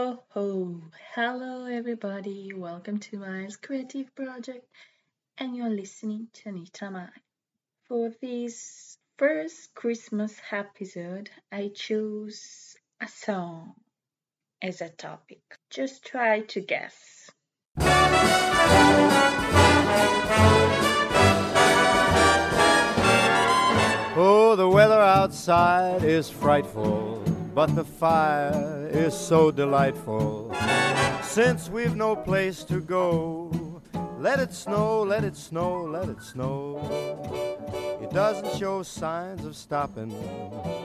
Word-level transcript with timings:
Hello, 0.00 1.66
everybody. 1.66 2.54
Welcome 2.56 3.00
to 3.00 3.18
my 3.18 3.46
creative 3.60 4.14
project, 4.14 4.64
and 5.36 5.54
you're 5.54 5.68
listening 5.68 6.28
to 6.32 6.48
Anita 6.48 6.90
Mai. 6.90 7.10
For 7.86 8.10
this 8.22 8.96
first 9.18 9.74
Christmas 9.74 10.40
episode, 10.50 11.28
I 11.52 11.70
chose 11.74 12.76
a 12.98 13.08
song 13.08 13.74
as 14.62 14.80
a 14.80 14.88
topic. 14.88 15.42
Just 15.68 16.06
try 16.06 16.40
to 16.48 16.60
guess. 16.62 17.30
Oh, 24.16 24.54
the 24.56 24.66
weather 24.66 24.98
outside 24.98 26.04
is 26.04 26.30
frightful, 26.30 27.22
but 27.54 27.74
the 27.74 27.84
fire 27.84 28.88
is 28.92 29.14
so 29.14 29.50
delightful. 29.50 30.54
Since 31.22 31.68
we've 31.68 31.96
no 31.96 32.16
place 32.16 32.64
to 32.64 32.80
go, 32.80 33.82
let 34.18 34.38
it 34.38 34.52
snow, 34.52 35.02
let 35.02 35.24
it 35.24 35.36
snow, 35.36 35.82
let 35.82 36.08
it 36.08 36.22
snow. 36.22 36.78
It 38.00 38.10
doesn't 38.10 38.58
show 38.58 38.82
signs 38.82 39.44
of 39.44 39.56
stopping, 39.56 40.12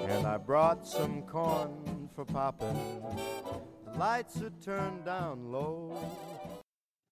and 0.08 0.26
I 0.26 0.38
brought 0.38 0.88
some 0.88 1.24
corn 1.24 2.10
for 2.16 2.26
popping. 2.26 2.80
The 3.86 3.98
lights 3.98 4.42
are 4.42 4.52
turned 4.62 5.06
down 5.06 5.52
low. 5.52 5.98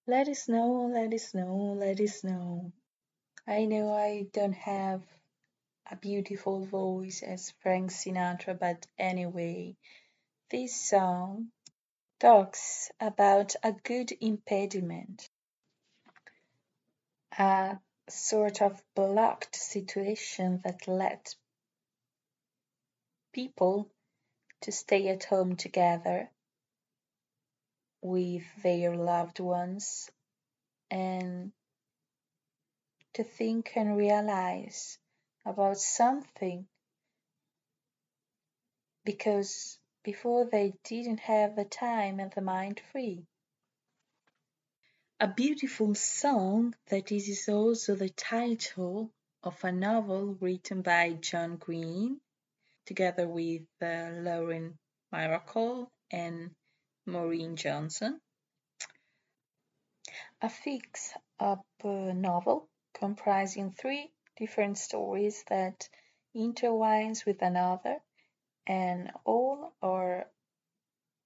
Let 0.06 0.28
it 0.28 0.36
snow, 0.36 0.90
let 0.92 1.12
it 1.12 1.20
snow, 1.20 1.76
let 1.78 2.00
it 2.00 2.10
snow. 2.10 2.72
I 3.46 3.64
know 3.64 3.92
I 3.94 4.26
don't 4.32 4.54
have 4.54 5.02
a 5.90 5.96
beautiful 5.96 6.64
voice 6.64 7.22
as 7.22 7.52
Frank 7.62 7.90
Sinatra, 7.90 8.58
but 8.58 8.86
anyway, 8.98 9.76
this 10.50 10.88
song 10.88 11.48
talks 12.18 12.90
about 13.00 13.54
a 13.62 13.72
good 13.72 14.12
impediment, 14.20 15.28
a 17.38 17.78
sort 18.08 18.62
of 18.62 18.82
blocked 18.94 19.56
situation 19.56 20.60
that 20.64 20.88
led 20.88 21.20
people 23.32 23.90
to 24.62 24.72
stay 24.72 25.08
at 25.08 25.24
home 25.24 25.56
together 25.56 26.30
with 28.00 28.44
their 28.62 28.96
loved 28.96 29.40
ones 29.40 30.10
and 30.90 31.52
to 33.14 33.24
think 33.24 33.72
and 33.76 33.96
realize 33.96 34.98
about 35.44 35.78
something 35.78 36.66
because 39.04 39.78
before 40.02 40.48
they 40.50 40.74
didn't 40.84 41.20
have 41.20 41.56
the 41.56 41.64
time 41.64 42.20
and 42.20 42.32
the 42.32 42.40
mind 42.40 42.80
free. 42.92 43.24
A 45.20 45.28
beautiful 45.28 45.94
song 45.94 46.74
that 46.88 47.12
is 47.12 47.48
also 47.48 47.94
the 47.94 48.10
title 48.10 49.10
of 49.42 49.62
a 49.62 49.72
novel 49.72 50.36
written 50.40 50.82
by 50.82 51.12
John 51.12 51.56
Green 51.56 52.20
together 52.86 53.26
with 53.26 53.62
uh, 53.82 54.10
Lauren 54.12 54.78
Myracle 55.12 55.86
and 56.10 56.50
Maureen 57.06 57.56
Johnson. 57.56 58.20
A 60.42 60.48
fix-up 60.48 61.64
uh, 61.82 61.88
novel 62.12 62.68
comprising 62.94 63.72
three 63.72 64.10
different 64.36 64.78
stories 64.78 65.44
that 65.48 65.88
intertwines 66.36 67.24
with 67.24 67.42
another 67.42 67.98
and 68.66 69.10
all 69.24 69.72
are 69.82 70.26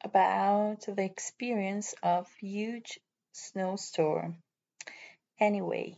about 0.03 0.81
the 0.83 1.05
experience 1.05 1.95
of 2.03 2.29
huge 2.41 2.99
snowstorm. 3.33 4.37
Anyway, 5.41 5.97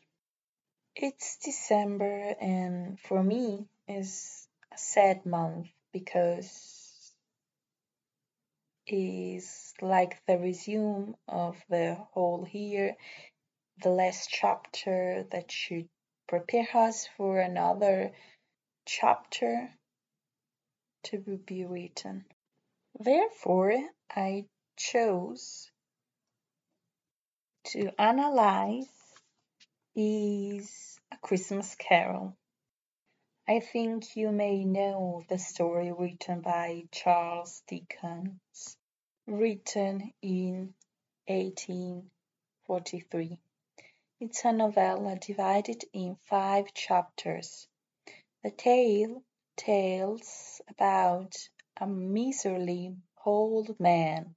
it's 0.95 1.39
December 1.39 2.35
and 2.41 2.99
for 3.01 3.23
me 3.23 3.67
is 3.89 4.47
a 4.73 4.79
sad 4.79 5.25
month 5.27 5.69
because 5.93 6.91
is 8.87 9.73
like 9.81 10.21
the 10.27 10.37
resume 10.37 11.15
of 11.29 11.57
the 11.69 11.97
whole 12.13 12.47
year, 12.51 12.97
the 13.83 13.89
last 13.89 14.29
chapter 14.29 15.25
that 15.31 15.51
should 15.51 15.89
prepare 16.31 16.69
us 16.75 17.07
for 17.17 17.41
another 17.41 18.13
chapter 18.87 19.69
to 21.03 21.19
be 21.45 21.65
written. 21.65 22.25
Therefore, 22.97 23.77
I 24.15 24.45
chose 24.77 25.69
to 27.73 27.91
analyze 28.01 28.87
is 29.97 31.01
A 31.11 31.17
Christmas 31.17 31.75
Carol. 31.75 32.37
I 33.49 33.59
think 33.59 34.15
you 34.15 34.31
may 34.31 34.65
know 34.65 35.25
the 35.29 35.39
story 35.39 35.91
written 35.91 36.43
by 36.43 36.85
Charles 36.93 37.61
Dickens, 37.67 38.77
written 39.27 40.13
in 40.23 40.75
1843. 41.27 43.41
It's 44.23 44.45
a 44.45 44.53
novella 44.53 45.17
divided 45.17 45.83
in 45.95 46.17
five 46.25 46.75
chapters. 46.75 47.67
The 48.43 48.51
tale 48.51 49.25
tells 49.57 50.61
about 50.69 51.49
a 51.79 51.87
miserly 51.87 52.99
old 53.25 53.81
man, 53.81 54.37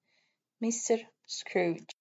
Mr. 0.63 1.05
Scrooge, 1.25 1.93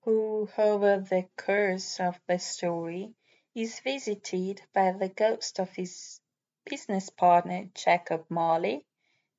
who, 0.00 0.48
over 0.58 0.98
the 0.98 1.28
course 1.36 2.00
of 2.00 2.20
the 2.26 2.40
story, 2.40 3.14
is 3.54 3.78
visited 3.78 4.62
by 4.72 4.90
the 4.90 5.08
ghost 5.08 5.60
of 5.60 5.70
his 5.70 6.20
business 6.64 7.10
partner 7.10 7.70
Jacob 7.76 8.26
Marley 8.28 8.84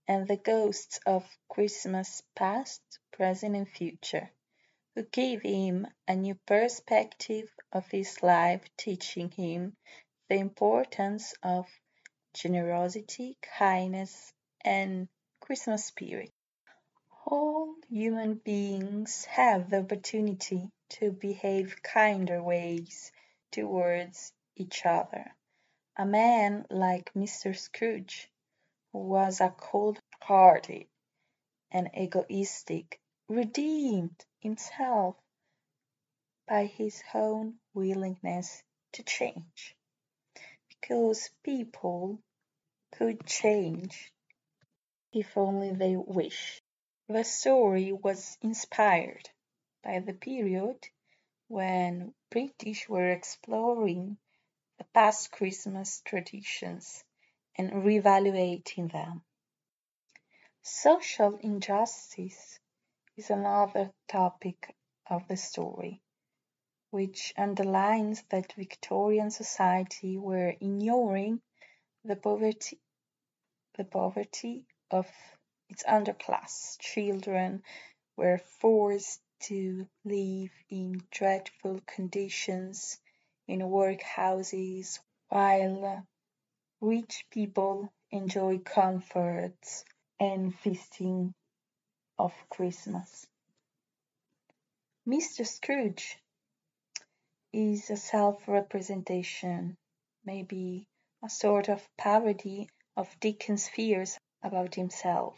and 0.08 0.30
the 0.30 0.38
ghosts 0.38 1.02
of 1.06 1.30
Christmas 1.50 2.24
past, 2.36 2.82
present, 3.12 3.54
and 3.58 3.68
future 3.68 4.32
who 4.96 5.04
gave 5.04 5.42
him 5.42 5.88
a 6.08 6.16
new 6.16 6.36
perspective 6.46 7.50
of 7.72 7.88
his 7.90 8.22
life, 8.22 8.62
teaching 8.78 9.32
him 9.32 9.74
the 10.28 10.36
importance 10.36 11.34
of 11.42 11.66
generosity, 12.34 13.38
kindness, 13.58 14.34
and 14.66 15.08
Christmas 15.40 15.86
spirit. 15.86 16.32
All 17.26 17.76
human 17.90 18.36
beings 18.36 19.26
have 19.26 19.70
the 19.70 19.80
opportunity 19.80 20.70
to 20.90 21.12
behave 21.12 21.82
kinder 21.82 22.44
ways 22.44 23.12
towards 23.52 24.34
each 24.56 24.86
other. 24.86 25.34
A 25.96 26.06
man 26.06 26.66
like 26.70 27.14
Mr. 27.14 27.58
Scrooge, 27.58 28.30
who 28.92 29.00
was 29.00 29.40
a 29.40 29.50
cold 29.50 30.00
hearted 30.22 30.88
and 31.72 31.90
egoistic, 31.98 33.00
redeemed 33.30 34.26
himself 34.42 35.16
by 36.48 36.66
his 36.66 37.02
own 37.14 37.56
willingness 37.74 38.64
to 38.92 39.04
change. 39.04 39.76
Because 40.68 41.30
people 41.44 42.20
could 42.92 43.26
change 43.26 44.12
if 45.14 45.38
only 45.38 45.72
they 45.72 45.96
wish. 45.96 46.62
The 47.08 47.24
story 47.24 47.92
was 47.92 48.38
inspired 48.42 49.30
by 49.84 50.00
the 50.00 50.14
period 50.14 50.88
when 51.48 52.14
British 52.30 52.88
were 52.88 53.12
exploring 53.12 54.18
the 54.78 54.86
past 54.94 55.32
Christmas 55.32 56.02
traditions 56.06 57.04
and 57.58 57.72
reevaluating 57.72 58.92
them. 58.92 59.22
Social 60.62 61.38
injustice 61.38 62.60
is 63.18 63.30
another 63.30 63.92
topic 64.08 64.76
of 65.10 65.28
the 65.28 65.38
story, 65.38 66.02
which 66.92 67.34
underlines 67.38 68.24
that 68.30 68.54
Victorian 68.54 69.32
society 69.32 70.18
were 70.18 70.50
ignoring 70.50 71.42
the 72.04 72.16
poverty, 72.16 72.80
the 73.78 73.84
poverty 73.84 74.66
of 74.90 75.08
its 75.70 75.84
underclass. 75.84 76.78
Children 76.80 77.64
were 78.18 78.38
forced 78.38 79.20
to 79.42 79.88
live 80.06 80.52
in 80.70 81.02
dreadful 81.12 81.80
conditions 81.86 83.00
in 83.48 83.60
workhouses 83.60 85.00
while 85.30 86.06
rich 86.82 87.26
people 87.32 87.92
enjoy 88.12 88.60
comforts 88.60 89.84
and 90.20 90.56
feasting 90.60 91.34
of 92.22 92.34
Christmas. 92.52 93.26
Mr. 95.08 95.44
Scrooge 95.44 96.20
is 97.52 97.90
a 97.90 97.98
self-representation, 97.98 99.76
maybe 100.24 100.86
a 101.24 101.30
sort 101.32 101.68
of 101.68 101.82
parody 101.98 102.70
of 102.96 103.20
Dickens' 103.20 103.68
fears 103.68 104.20
about 104.44 104.76
himself. 104.76 105.36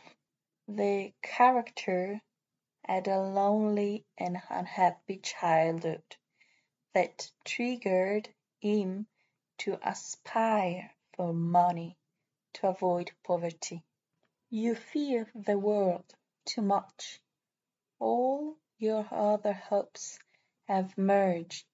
The 0.68 1.14
character 1.22 2.20
had 2.84 3.08
a 3.08 3.22
lonely 3.22 4.04
and 4.18 4.42
unhappy 4.50 5.20
childhood 5.20 6.04
that 6.94 7.32
triggered 7.46 8.28
him 8.60 9.08
to 9.60 9.80
aspire 9.82 10.92
for 11.16 11.32
money 11.32 11.96
to 12.56 12.68
avoid 12.68 13.14
poverty. 13.24 13.82
You 14.50 14.76
fear 14.76 15.32
the 15.34 15.58
world 15.58 16.14
too 16.46 16.62
much. 16.62 17.22
All 18.00 18.58
your 18.78 19.08
other 19.12 19.54
hopes 19.54 20.20
have 20.68 20.98
merged 20.98 21.66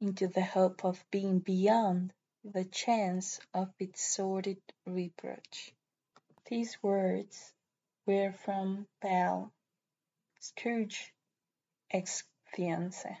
into 0.00 0.28
the 0.28 0.44
hope 0.44 0.84
of 0.84 1.04
being 1.10 1.38
beyond 1.38 2.12
the 2.44 2.64
chance 2.64 3.40
of 3.54 3.72
its 3.78 4.02
sordid 4.02 4.60
reproach. 4.86 5.72
These 6.46 6.82
words 6.82 7.52
were 8.06 8.32
from 8.32 8.86
Belle, 9.00 9.52
Scrooge's 10.40 11.10
ex-fiancée. 11.90 13.18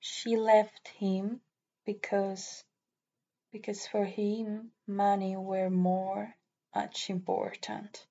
She 0.00 0.36
left 0.36 0.88
him 0.88 1.40
because 1.86 2.64
because 3.52 3.86
for 3.86 4.04
him 4.04 4.72
money 4.88 5.36
were 5.36 5.70
more 5.70 6.34
much 6.74 7.08
important. 7.08 8.04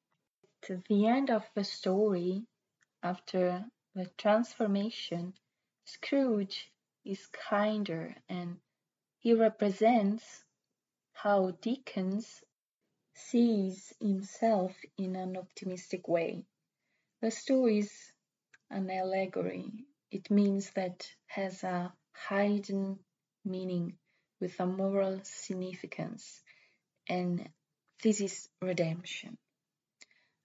The 0.65 1.07
end 1.07 1.29
of 1.29 1.43
the 1.55 1.65
story, 1.65 2.47
after 3.01 3.65
the 3.95 4.05
transformation, 4.17 5.33
Scrooge 5.83 6.71
is 7.03 7.27
kinder 7.27 8.15
and 8.29 8.61
he 9.19 9.33
represents 9.33 10.45
how 11.11 11.51
Dickens 11.51 12.41
sees 13.13 13.93
himself 13.99 14.73
in 14.97 15.17
an 15.17 15.35
optimistic 15.35 16.07
way. 16.07 16.45
The 17.21 17.31
story 17.31 17.79
is 17.79 18.13
an 18.69 18.89
allegory. 18.89 19.85
It 20.11 20.31
means 20.31 20.71
that 20.71 21.13
has 21.27 21.63
a 21.63 21.93
hidden 22.29 22.99
meaning 23.43 23.97
with 24.39 24.57
a 24.61 24.65
moral 24.65 25.19
significance, 25.23 26.41
and 27.09 27.49
this 28.01 28.21
is 28.21 28.49
redemption. 28.61 29.37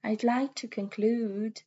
I'd 0.05 0.25
like 0.25 0.55
to 0.56 0.69
conclude 0.69 1.61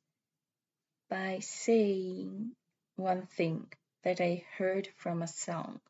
by 1.09 1.39
saying 1.39 2.55
one 2.95 3.27
thing 3.27 3.71
that 4.03 4.21
I 4.21 4.45
heard 4.57 4.87
from 4.97 5.21
a 5.21 5.27
song 5.27 5.81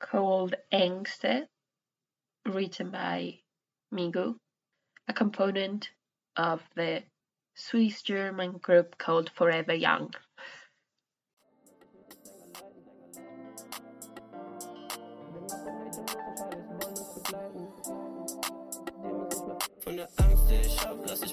called 0.00 0.54
Ängste, 0.72 1.46
written 2.44 2.90
by 2.90 3.40
Migo, 3.92 4.36
a 5.08 5.12
component 5.12 5.90
of 6.36 6.62
the 6.74 7.04
Swiss 7.54 8.02
German 8.02 8.58
group 8.58 8.98
called 8.98 9.30
Forever 9.30 9.74
Young. 9.74 10.12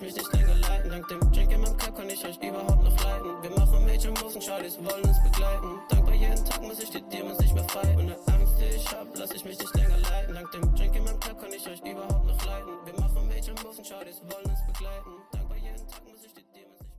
Mich 0.03 0.15
länger. 0.33 0.55
Dank 0.89 1.07
dem 1.07 1.31
Drink 1.31 1.51
in 1.51 1.61
meinem 1.61 1.77
kann 1.77 2.09
ich 2.09 2.25
euch 2.25 2.37
überhaupt 2.37 2.83
noch. 2.83 3.43
Wir 3.43 3.49
machen 3.51 4.13
Busen, 4.15 4.41
Charlies, 4.41 4.77
wollen 4.77 5.03
uns 5.03 5.23
begleiten. 5.23 5.79
Dankbar 5.89 6.15
jeden 6.15 6.45
Tag 6.45 6.61
muss 6.61 6.79
ich 6.79 6.89
die 6.89 7.01
Demons 7.01 7.39
nicht 7.39 7.53
mehr 7.53 7.63
der 7.63 8.33
Angst, 8.33 8.53
die 8.59 8.75
ich 8.75 8.91
hab, 8.91 9.07
lass 9.17 9.31
ich 9.31 9.45
mich 9.45 9.57
nicht 9.57 9.75
länger. 9.75 9.97
Dank 10.33 10.51
dem 10.51 10.75
Drink 10.75 10.95
in 10.95 11.03
meinem 11.05 11.19
kann 11.19 11.53
ich 11.53 11.67
euch 11.67 11.81
überhaupt 11.81 12.25
noch. 12.25 12.85
Wir 12.85 12.99
machen 12.99 13.29
Busen, 13.63 13.85
Charlies, 13.85 14.21
wollen 14.21 14.45
uns 14.45 14.65
begleiten. 14.67 15.11
Dankbar 15.31 15.57
jeden 15.57 15.87
Tag 15.87 16.03
muss 16.03 16.25
ich 16.25 16.33
die 16.33 16.45
Demons 16.53 16.79
nicht 16.79 16.97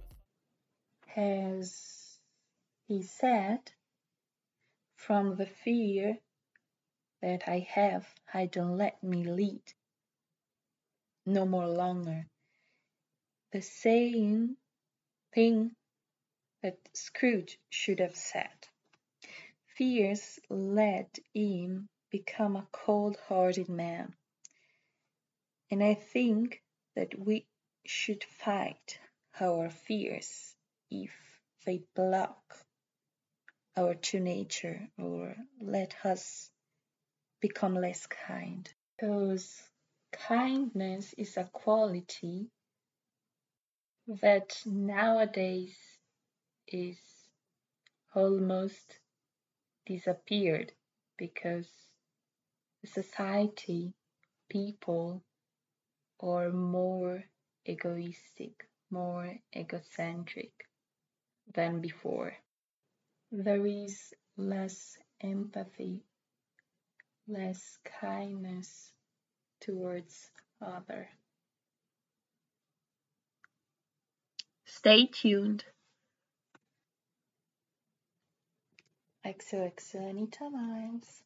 mehr 1.17 1.65
he 2.87 3.03
said, 3.03 3.73
from 4.97 5.37
the 5.37 5.47
fear 5.47 6.19
that 7.21 7.43
I 7.47 7.67
have, 7.75 8.07
I 8.33 8.47
don't 8.47 8.77
let 8.79 9.03
me 9.03 9.25
lead. 9.25 9.75
no 11.27 11.47
more 11.47 11.69
longer. 11.69 12.27
The 13.55 13.63
same 13.63 14.57
thing 15.33 15.77
that 16.65 16.77
Scrooge 16.93 17.57
should 17.71 18.01
have 18.01 18.17
said. 18.17 18.51
Fears 19.79 20.41
let 20.51 21.21
him 21.33 21.89
become 22.11 22.57
a 22.57 22.67
cold 22.73 23.17
hearted 23.29 23.69
man. 23.69 24.17
And 25.71 25.85
I 25.85 25.95
think 25.95 26.65
that 26.97 27.17
we 27.17 27.47
should 27.87 28.25
fight 28.25 28.99
our 29.39 29.71
fears 29.71 30.57
if 30.91 31.15
they 31.65 31.85
block 31.95 32.59
our 33.77 33.95
true 33.95 34.19
nature 34.19 34.89
or 34.99 35.37
let 35.61 35.95
us 36.05 36.51
become 37.41 37.77
less 37.77 38.05
kind. 38.09 38.69
Because 38.99 39.63
kindness 40.11 41.15
is 41.17 41.37
a 41.37 41.45
quality 41.45 42.51
that 44.07 44.61
nowadays 44.67 45.77
is 46.69 46.99
almost 48.15 48.99
disappeared 49.87 50.73
because 51.19 51.69
society, 52.85 53.95
people 54.49 55.23
are 56.21 56.51
more 56.51 57.25
egoistic, 57.67 58.69
more 58.91 59.37
egocentric 59.57 60.53
than 61.55 61.81
before. 61.81 62.35
There 63.33 63.67
is 63.67 64.15
less 64.37 64.97
empathy, 65.21 66.05
less 67.27 67.79
kindness 68.01 68.93
towards 69.61 70.31
other. 70.61 71.09
Stay 74.77 75.07
tuned. 75.07 75.65
XOXO 79.25 80.11
Anita 80.11 80.51
Miles. 80.51 81.23